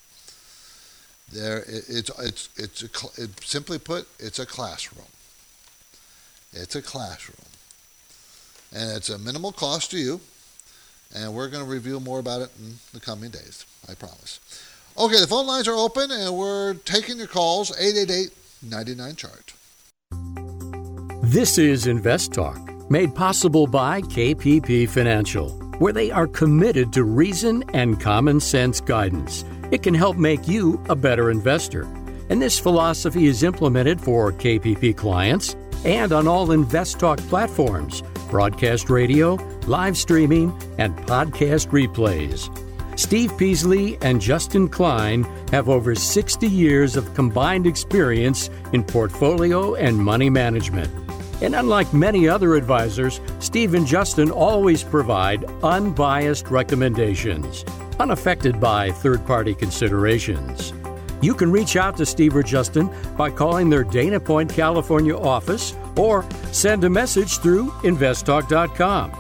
[1.32, 5.08] There, it, it's it's it's a, it, simply put, it's a classroom.
[6.54, 7.48] It's a classroom,
[8.74, 10.22] and it's a minimal cost to you.
[11.16, 13.66] And we're going to reveal more about it in the coming days.
[13.90, 14.40] I promise.
[14.98, 17.72] Okay, the phone lines are open, and we're taking your calls.
[17.72, 18.32] 888
[18.64, 19.54] 99 chart.
[21.22, 22.58] This is Invest Talk,
[22.90, 29.44] made possible by KPP Financial, where they are committed to reason and common sense guidance.
[29.72, 31.84] It can help make you a better investor.
[32.30, 38.90] And this philosophy is implemented for KPP clients and on all Invest Talk platforms, broadcast
[38.90, 39.36] radio,
[39.68, 42.50] live streaming, and podcast replays.
[42.98, 49.96] Steve Peasley and Justin Klein have over 60 years of combined experience in portfolio and
[49.98, 51.07] money management.
[51.42, 57.64] And unlike many other advisors, Steve and Justin always provide unbiased recommendations,
[58.00, 60.74] unaffected by third party considerations.
[61.22, 65.76] You can reach out to Steve or Justin by calling their Dana Point, California office
[65.96, 69.12] or send a message through investtalk.com.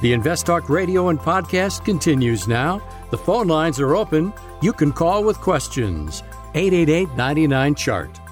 [0.00, 2.80] The InvestTalk radio and podcast continues now.
[3.10, 4.32] The phone lines are open.
[4.62, 6.22] You can call with questions.
[6.54, 8.27] 888 99 Chart.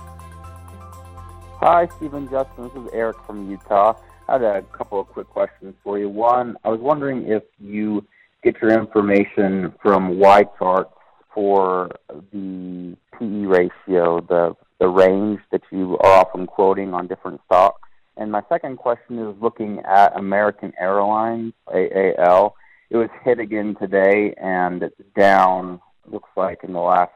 [1.69, 2.71] Hi, Stephen Justin.
[2.73, 3.95] This is Eric from Utah.
[4.29, 6.09] I had a couple of quick questions for you.
[6.09, 8.07] One, I was wondering if you
[8.45, 10.93] get your information from Y charts
[11.35, 11.91] for
[12.33, 17.83] the PE ratio, the the range that you are often quoting on different stocks.
[18.17, 22.55] And my second question is looking at American Airlines, AAL.
[22.91, 25.81] It was hit again today, and it's down.
[26.09, 27.11] Looks like in the last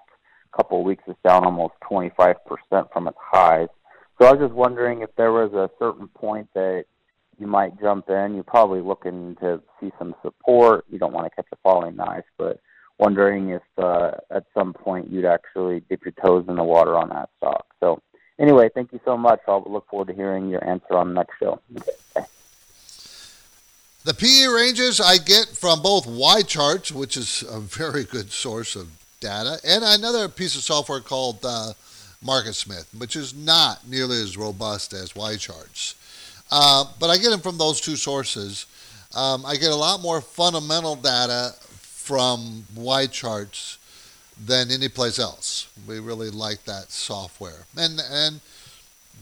[0.52, 2.34] couple of weeks, it's down almost 25%
[2.92, 3.68] from its highs.
[4.20, 6.84] So I was just wondering if there was a certain point that
[7.38, 8.34] you might jump in.
[8.34, 10.84] You're probably looking to see some support.
[10.90, 12.60] You don't want to catch a falling knife, but
[12.98, 17.08] wondering if uh, at some point you'd actually dip your toes in the water on
[17.08, 17.64] that stock.
[17.80, 18.02] So
[18.38, 19.40] anyway, thank you so much.
[19.48, 21.58] I'll look forward to hearing your answer on the next show.
[21.74, 22.26] Okay.
[24.04, 28.90] The PE ranges I get from both YCharts, which is a very good source of
[29.20, 31.72] data, and another piece of software called uh,
[32.24, 35.94] MarketSmith, which is not nearly as robust as YCharts.
[36.50, 38.66] Uh, but I get them from those two sources.
[39.14, 43.78] Um, I get a lot more fundamental data from YCharts
[44.46, 45.68] than any place else.
[45.86, 48.40] We really like that software, and and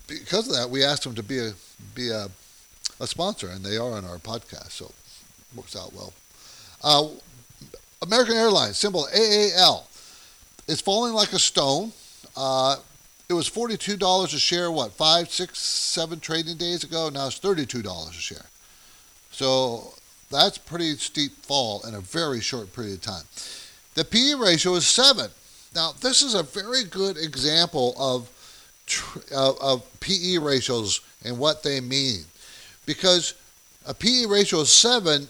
[0.06, 1.52] because of that, we asked them to be a
[1.94, 2.28] be a,
[3.00, 6.12] a sponsor, and they are on our podcast, so it works out well.
[6.82, 7.08] Uh,
[8.02, 9.86] American Airlines, symbol AAL,
[10.66, 11.92] is falling like a stone.
[12.36, 12.76] Uh,
[13.28, 17.10] it was $42 a share, what, five, six, seven trading days ago?
[17.10, 18.46] Now it's $32 a share.
[19.30, 19.92] So
[20.30, 23.24] that's pretty steep fall in a very short period of time.
[23.94, 25.30] The PE ratio is 7.
[25.74, 28.30] Now, this is a very good example of,
[29.34, 32.24] of, of PE ratios and what they mean.
[32.86, 33.34] Because
[33.86, 35.26] a PE ratio of 7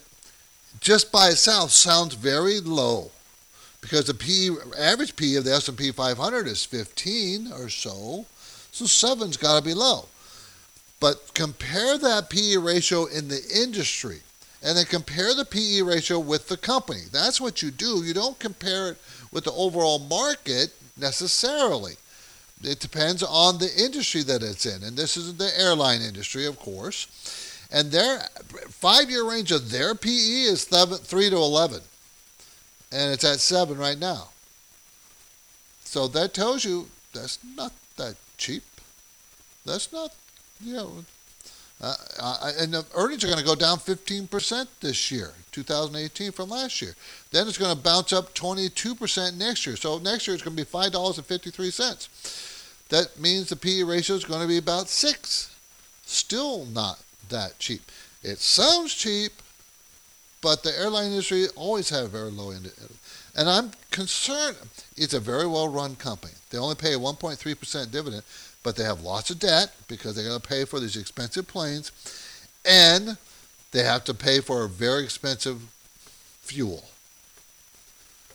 [0.79, 3.11] just by itself sounds very low
[3.81, 8.27] because the P average P of the S&P 500 is 15 or so.
[8.73, 10.07] So 7's got to be low.
[11.01, 14.21] But compare that PE ratio in the industry
[14.63, 17.03] and then compare the PE ratio with the company.
[17.13, 18.03] That's what you do.
[18.05, 18.99] You don't compare it
[19.33, 21.95] with the overall market necessarily.
[22.63, 24.83] It depends on the industry that it's in.
[24.83, 27.07] And this is the airline industry, of course.
[27.71, 28.21] And their
[28.69, 31.81] five year range of their PE is 3 to 11
[32.93, 34.29] and it's at seven right now.
[35.85, 38.63] So that tells you that's not that cheap.
[39.65, 40.15] That's not,
[40.63, 41.05] you know,
[41.81, 46.51] uh, uh, and the earnings are going to go down 15% this year, 2018 from
[46.51, 46.95] last year.
[47.31, 49.77] Then it's going to bounce up 22% next year.
[49.77, 52.89] So next year it's going to be $5.53.
[52.89, 55.55] That means the PE ratio is going to be about six.
[56.05, 57.83] Still not that cheap.
[58.23, 59.33] It sounds cheap,
[60.41, 62.71] but the airline industry always had a very low end.
[63.37, 64.57] And I'm concerned.
[64.97, 66.35] It's a very well run company.
[66.51, 68.23] They only pay a 1.3% dividend,
[68.63, 71.93] but they have lots of debt because they got to pay for these expensive planes.
[72.65, 73.17] And
[73.73, 75.61] they have to pay for a very expensive
[76.41, 76.85] fuel.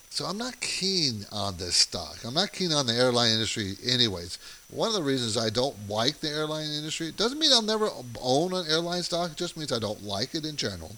[0.10, 2.20] So I'm not keen on this stock.
[2.24, 4.38] I'm not keen on the airline industry, anyways.
[4.70, 7.89] One of the reasons I don't like the airline industry doesn't mean I'll never
[8.22, 9.32] own an airline stock.
[9.32, 10.95] It just means I don't like it in general.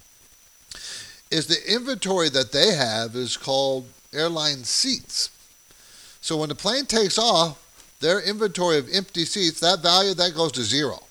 [1.36, 5.30] Is the inventory that they have is called airline seats.
[6.22, 7.62] So when the plane takes off,
[8.00, 11.04] their inventory of empty seats, that value that goes to zero.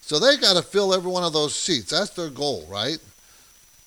[0.00, 1.90] So they got to fill every one of those seats.
[1.90, 2.96] That's their goal, right?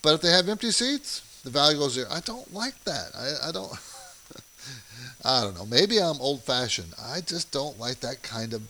[0.04, 2.06] But if they have empty seats, the value goes there.
[2.12, 3.14] I don't like that.
[3.18, 3.72] I, I don't.
[5.26, 5.66] I don't know.
[5.66, 6.94] Maybe I'm old fashioned.
[7.02, 8.62] I just don't like that kind of.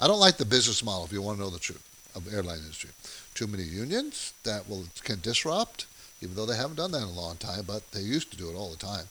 [0.00, 1.04] I don't like the business model.
[1.04, 2.90] If you want to know the truth of airline industry,
[3.34, 5.86] too many unions that will can disrupt,
[6.20, 8.50] even though they haven't done that in a long time, but they used to do
[8.50, 9.06] it all the time.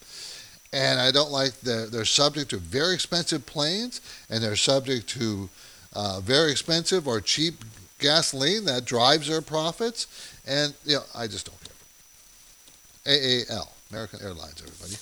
[0.74, 4.00] And I don't like the, they're subject to very expensive planes,
[4.30, 5.50] and they're subject to
[5.94, 7.56] uh, very expensive or cheap
[8.00, 10.08] gasoline that drives their profits.
[10.48, 11.72] And you know, I just don't care.
[13.06, 14.96] AAL, American Airlines, everybody.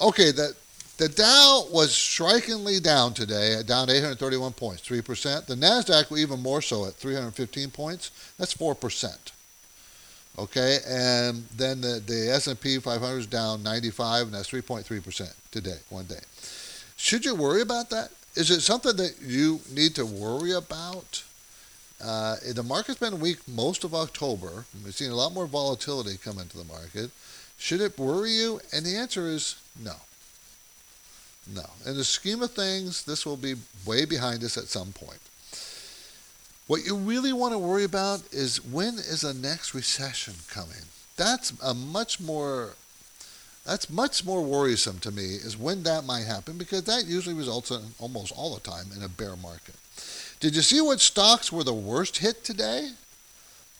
[0.00, 0.54] Okay, that
[0.98, 5.46] the Dow was strikingly down today, down 831 points, 3%.
[5.46, 8.10] The NASDAQ was even more so at 315 points.
[8.38, 9.16] That's 4%.
[10.38, 16.04] Okay, and then the, the S&P 500 is down 95, and that's 3.3% today, one
[16.04, 16.20] day.
[16.96, 18.10] Should you worry about that?
[18.34, 21.24] Is it something that you need to worry about?
[22.02, 24.66] Uh, the market's been weak most of October.
[24.84, 27.10] We've seen a lot more volatility come into the market.
[27.58, 28.60] Should it worry you?
[28.74, 29.94] And the answer is no.
[31.54, 31.64] No.
[31.84, 35.20] In the scheme of things, this will be way behind us at some point.
[36.66, 40.82] What you really want to worry about is when is the next recession coming?
[41.16, 42.70] That's a much more
[43.64, 47.72] that's much more worrisome to me is when that might happen because that usually results
[47.72, 49.74] in almost all the time in a bear market.
[50.38, 52.90] Did you see what stocks were the worst hit today?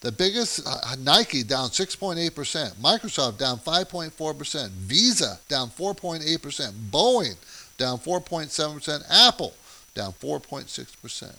[0.00, 7.36] The biggest uh, Nike down 6.8%, Microsoft down 5.4%, Visa down 4.8%, Boeing
[7.76, 9.54] down 4.7%, Apple
[9.94, 11.34] down 4.6%.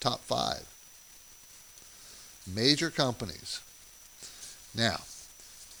[0.00, 0.64] Top 5.
[2.54, 3.60] Major companies.
[4.74, 5.00] Now,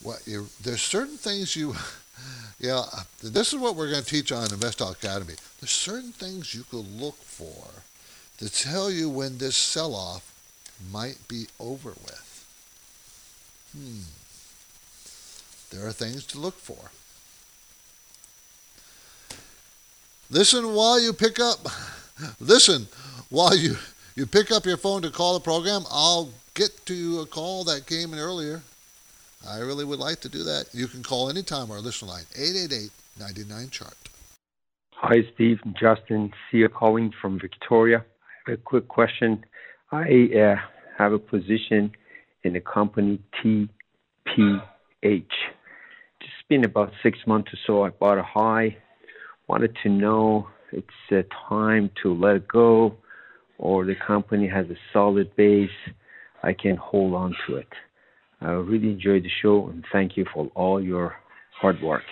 [0.02, 1.74] what you there's certain things you
[2.58, 2.82] yeah,
[3.22, 5.34] this is what we're going to teach on Invest Academy.
[5.60, 7.82] There's certain things you could look for
[8.38, 10.32] to tell you when this sell-off
[10.92, 12.46] might be over with.
[13.72, 14.02] Hmm.
[15.70, 16.90] There are things to look for.
[20.30, 21.58] Listen while you pick up.
[22.40, 22.86] Listen
[23.30, 23.76] while you
[24.14, 25.82] you pick up your phone to call the program.
[25.90, 28.62] I'll get to a call that came in earlier.
[29.48, 30.66] I really would like to do that.
[30.72, 33.96] You can call anytime our listener line 888 chart.
[34.94, 35.60] Hi, Steve.
[35.78, 38.04] Justin Sia calling from Victoria
[38.46, 39.44] I have a quick question.
[39.92, 40.56] I uh,
[40.98, 41.92] have a position
[42.42, 43.68] in the company TPH.
[45.02, 47.82] Just been about six months or so.
[47.84, 48.76] I bought a high.
[49.48, 52.96] Wanted to know it's uh, time to let go,
[53.58, 55.70] or the company has a solid base.
[56.42, 57.68] I can hold on to it.
[58.40, 61.16] I really enjoyed the show and thank you for all your
[61.52, 62.04] hard work.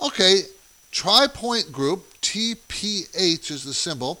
[0.00, 0.42] Okay,
[0.92, 4.20] Tri Pointe Group TPH is the symbol.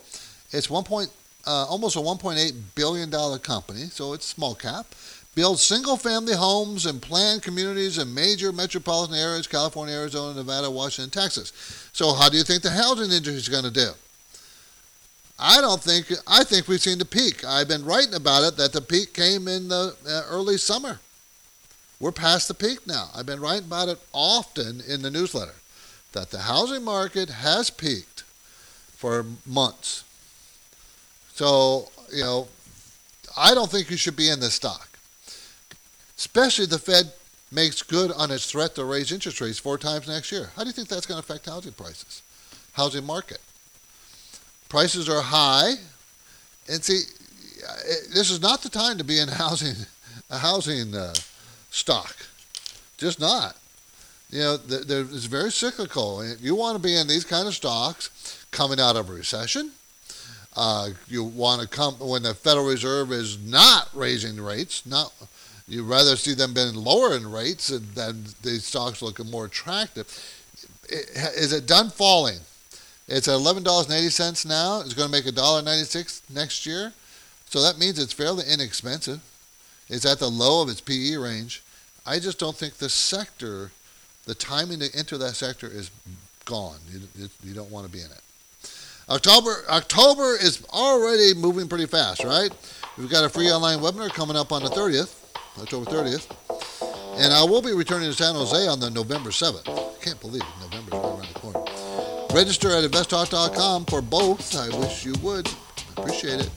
[0.50, 1.10] It's one point,
[1.46, 4.86] uh, almost a 1.8 billion dollar company, so it's small cap.
[5.38, 11.52] Builds single-family homes and planned communities in major metropolitan areas: California, Arizona, Nevada, Washington, Texas.
[11.92, 13.90] So, how do you think the housing industry is going to do?
[15.38, 16.10] I don't think.
[16.26, 17.44] I think we've seen the peak.
[17.44, 20.98] I've been writing about it that the peak came in the uh, early summer.
[22.00, 23.10] We're past the peak now.
[23.14, 25.54] I've been writing about it often in the newsletter
[26.14, 28.24] that the housing market has peaked
[28.96, 30.02] for months.
[31.34, 32.48] So, you know,
[33.36, 34.97] I don't think you should be in this stock.
[36.18, 37.10] Especially the Fed
[37.50, 40.50] makes good on its threat to raise interest rates four times next year.
[40.54, 42.22] How do you think that's going to affect housing prices?
[42.72, 43.38] Housing market.
[44.68, 45.74] Prices are high.
[46.70, 47.00] And see,
[48.12, 49.86] this is not the time to be in housing,
[50.28, 51.14] a housing uh,
[51.70, 52.14] stock.
[52.98, 53.56] Just not
[54.30, 56.24] you know, it's very cyclical.
[56.40, 59.72] You want to be in these kind of stocks coming out of a recession.
[60.54, 64.84] Uh, you want to come when the Federal Reserve is not raising rates.
[64.84, 65.12] Not
[65.68, 70.06] you rather see them being lower in rates, and then these stocks looking more attractive.
[70.88, 72.38] Is it done falling?
[73.06, 74.80] It's at eleven dollars and eighty cents now.
[74.80, 76.92] It's going to make a dollar ninety six next year,
[77.46, 79.20] so that means it's fairly inexpensive.
[79.88, 81.62] It's at the low of its PE range.
[82.06, 83.70] I just don't think the sector
[84.24, 85.90] the timing to enter that sector is
[86.44, 86.76] gone.
[87.16, 88.20] You, you don't want to be in it.
[89.08, 92.50] October October is already moving pretty fast, right?
[92.96, 95.17] We've got a free online webinar coming up on the 30th
[95.60, 96.28] October 30th.
[97.18, 99.68] And I will be returning to San Jose on the November 7th.
[99.68, 100.70] I can't believe it.
[100.70, 101.64] November's right around the corner.
[102.34, 104.54] Register at investtalk.com for both.
[104.56, 105.50] I wish you would.
[105.96, 106.50] Appreciate it.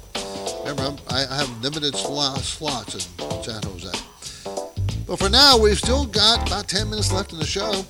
[0.59, 3.01] Remember, I'm, i have limited slots in
[3.41, 3.91] San Jose.
[5.07, 7.83] But for now, we've still got about 10 minutes left in the show.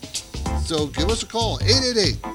[0.64, 2.31] So give us a call, 888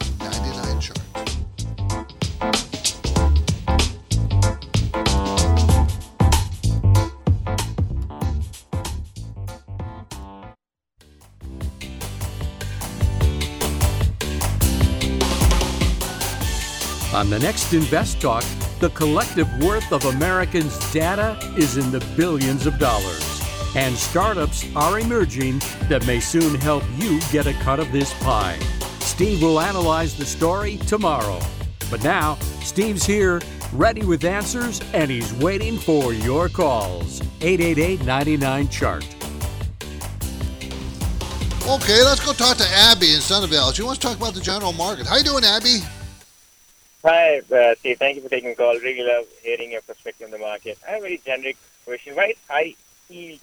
[17.26, 18.44] On the next Invest Talk,
[18.78, 23.42] the collective worth of Americans' data is in the billions of dollars.
[23.74, 28.56] And startups are emerging that may soon help you get a cut of this pie.
[29.00, 31.40] Steve will analyze the story tomorrow.
[31.90, 33.40] But now, Steve's here,
[33.72, 37.20] ready with answers, and he's waiting for your calls.
[37.40, 39.04] 888 99 Chart.
[41.66, 43.74] Okay, let's go talk to Abby in Sunnyvale.
[43.74, 45.08] She wants to talk about the general market.
[45.08, 45.80] How you doing, Abby?
[47.08, 48.00] Hi, uh, Steve.
[48.00, 48.74] Thank you for taking the call.
[48.80, 50.76] Really love hearing your perspective on the market.
[50.84, 52.16] I have a very generic question.
[52.16, 52.74] Why is high
[53.08, 53.38] yield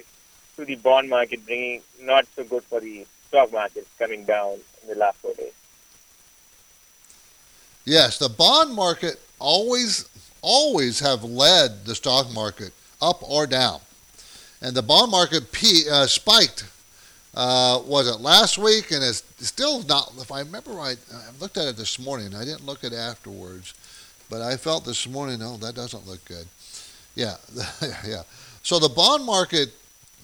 [0.57, 4.89] to the bond market bringing not so good for the stock market coming down in
[4.89, 5.53] the last four days?
[7.85, 10.09] Yes, the bond market always,
[10.41, 13.79] always have led the stock market up or down.
[14.61, 16.65] And the bond market p- uh, spiked
[17.35, 18.91] uh, was it last week?
[18.91, 22.35] And it's still not, if I remember right, I looked at it this morning.
[22.35, 23.73] I didn't look at it afterwards,
[24.29, 26.45] but I felt this morning, oh, that doesn't look good.
[27.15, 27.35] Yeah,
[28.07, 28.23] yeah.
[28.63, 29.69] So the bond market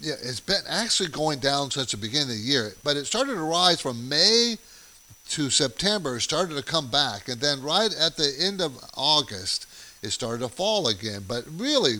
[0.02, 3.34] yeah, it's been actually going down since the beginning of the year, but it started
[3.34, 4.58] to rise from May
[5.30, 9.68] to September, started to come back, and then right at the end of August,
[10.02, 11.26] it started to fall again.
[11.28, 11.98] But really,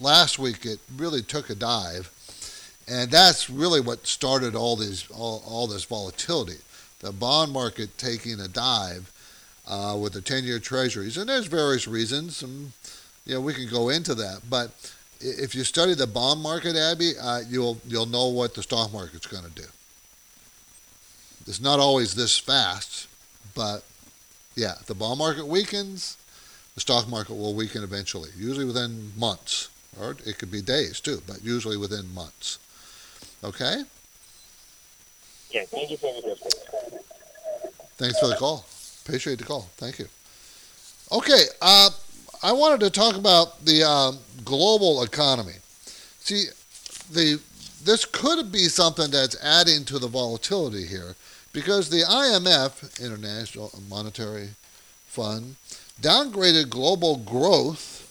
[0.00, 2.10] last week it really took a dive
[2.88, 6.58] and that's really what started all these all, all this volatility.
[7.00, 9.12] The bond market taking a dive
[9.68, 12.72] uh, with the 10-year treasuries, and there's various reasons, and
[13.26, 14.40] you know we can go into that.
[14.48, 14.70] But
[15.20, 19.26] if you study the bond market, Abby, uh, you'll you'll know what the stock market's
[19.26, 19.68] going to do.
[21.46, 23.06] It's not always this fast,
[23.54, 23.82] but
[24.54, 26.16] yeah, if the bond market weakens,
[26.74, 29.68] the stock market will weaken eventually, usually within months,
[30.00, 32.58] or it could be days too, but usually within months.
[33.44, 33.82] Okay?
[35.50, 36.36] Yeah, thank you for the
[37.96, 38.64] Thanks for the call.
[39.04, 39.68] Appreciate the call.
[39.76, 40.06] Thank you.
[41.10, 41.90] Okay, uh,
[42.42, 44.12] I wanted to talk about the uh,
[44.44, 45.54] global economy.
[46.20, 46.44] See,
[47.10, 47.40] the
[47.84, 51.14] this could be something that's adding to the volatility here
[51.52, 54.50] because the IMF, International Monetary
[55.06, 55.56] Fund,
[56.02, 58.04] downgraded global growth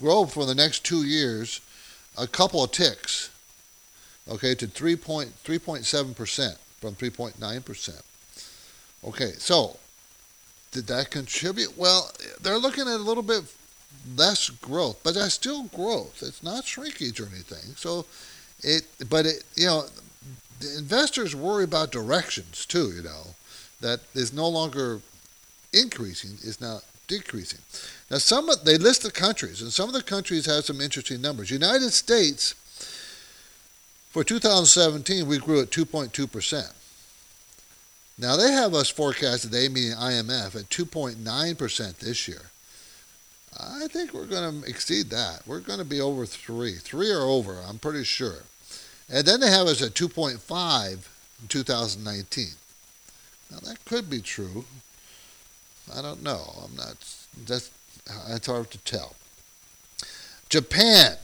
[0.00, 1.60] growth for the next two years
[2.16, 3.29] a couple of ticks
[4.30, 8.02] okay, to 3.7% from 3.9%.
[9.02, 9.76] Okay, so
[10.72, 11.76] did that contribute?
[11.76, 12.10] Well,
[12.40, 13.44] they're looking at a little bit
[14.16, 16.22] less growth, but that's still growth.
[16.22, 17.74] It's not shrinkage or anything.
[17.76, 18.06] So
[18.62, 19.84] it, but it, you know,
[20.60, 22.92] the investors worry about directions too.
[22.92, 23.34] You know,
[23.80, 25.00] that is no longer
[25.72, 27.60] increasing; is now decreasing.
[28.10, 31.50] Now, some they list the countries, and some of the countries have some interesting numbers.
[31.50, 32.54] United States
[34.10, 36.72] for 2017, we grew at 2.2%.
[38.18, 42.42] Now, they have us forecasted, they meaning IMF, at 2.9% this year.
[43.58, 45.42] I think we're going to exceed that.
[45.46, 46.74] We're going to be over 3.
[46.74, 48.42] 3 or over, I'm pretty sure.
[49.10, 52.46] And then they have us at 2.5 in 2019.
[53.50, 54.64] Now, that could be true.
[55.96, 56.62] I don't know.
[56.64, 56.96] I'm not,
[57.46, 57.70] that's,
[58.28, 59.16] that's hard to tell.
[60.48, 61.16] Japan,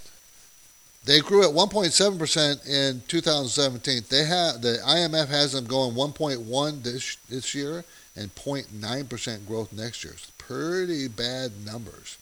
[1.07, 4.03] they grew at 1.7% in 2017.
[4.09, 7.85] They have the IMF has them going 1.1 this this year
[8.17, 10.15] and 0.9% growth next year.
[10.15, 12.19] It's pretty bad numbers.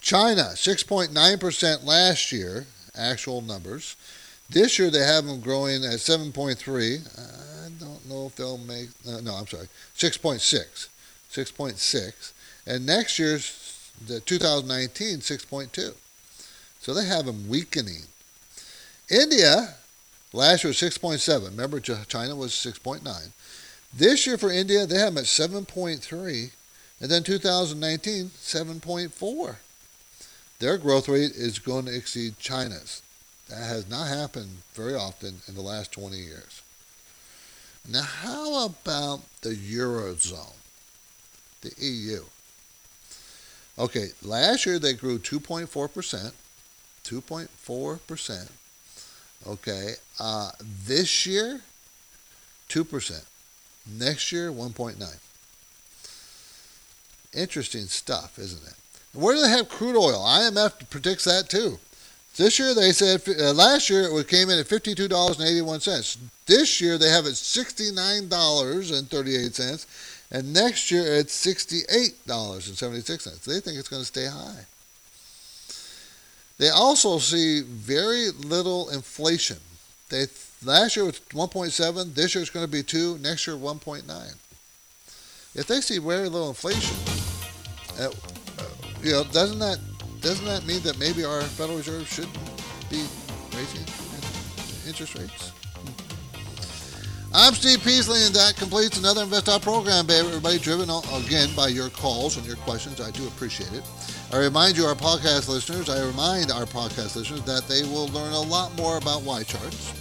[0.00, 3.96] China 6.9% last year, actual numbers.
[4.50, 7.18] This year they have them growing at 7.3.
[7.18, 9.68] I don't know if they'll make uh, no, I'm sorry.
[9.96, 10.88] 6.6.
[11.32, 12.32] 6.6.
[12.66, 15.94] And next year's the 2019 6.2.
[16.84, 18.02] So they have them weakening.
[19.08, 19.76] India,
[20.34, 21.46] last year was 6.7.
[21.46, 23.30] Remember, China was 6.9.
[23.96, 26.50] This year for India, they have them at 7.3.
[27.00, 29.56] And then 2019, 7.4.
[30.58, 33.00] Their growth rate is going to exceed China's.
[33.48, 36.60] That has not happened very often in the last 20 years.
[37.90, 40.52] Now, how about the Eurozone,
[41.62, 42.24] the EU?
[43.78, 46.32] Okay, last year they grew 2.4%.
[47.04, 48.48] 2.4%.
[49.46, 50.50] Okay, uh,
[50.86, 51.60] this year,
[52.68, 53.24] two percent.
[53.86, 55.20] Next year, one point nine.
[57.34, 58.74] Interesting stuff, isn't it?
[59.12, 60.24] Where do they have crude oil?
[60.24, 61.78] IMF predicts that too.
[62.36, 65.80] This year they said uh, last year it came in at fifty-two dollars and eighty-one
[65.80, 66.18] cents.
[66.46, 69.86] This year they have it sixty-nine dollars and thirty-eight cents,
[70.32, 73.44] and next year it's sixty-eight dollars and seventy-six cents.
[73.44, 74.64] They think it's going to stay high.
[76.58, 79.56] They also see very little inflation.
[80.08, 80.26] They
[80.64, 82.14] last year was one point seven.
[82.14, 83.18] This year it's going to be two.
[83.18, 84.32] Next year one point nine.
[85.54, 86.96] If they see very little inflation,
[87.98, 88.10] uh,
[89.02, 89.78] you know, doesn't that
[90.20, 92.28] doesn't that mean that maybe our Federal Reserve should
[92.88, 93.04] be
[93.56, 93.84] raising
[94.86, 95.52] interest rates?
[97.36, 100.28] I'm Steve Peasley, and that completes another Invest Talk program, baby.
[100.28, 103.00] Everybody driven again by your calls and your questions.
[103.00, 103.82] I do appreciate it.
[104.34, 108.32] I remind you, our podcast listeners, I remind our podcast listeners that they will learn
[108.32, 109.94] a lot more about YCharts,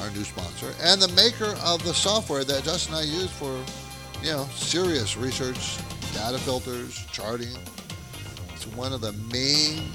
[0.00, 3.62] our new sponsor, and the maker of the software that Justin and I use for,
[4.24, 5.76] you know, serious research,
[6.14, 7.54] data filters, charting,
[8.54, 9.92] it's one of the main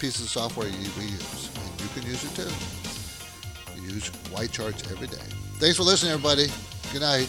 [0.00, 3.78] pieces of software we use, and you can use it too.
[3.78, 4.10] We use
[4.50, 5.26] Charts every day.
[5.58, 6.46] Thanks for listening, everybody.
[6.90, 7.28] Good night.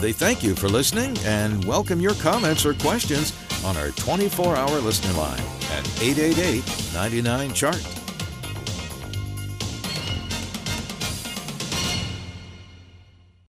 [0.00, 3.32] They thank you for listening and welcome your comments or questions
[3.64, 5.40] on our 24 hour listener line
[5.72, 8.07] at 888 99 Chart.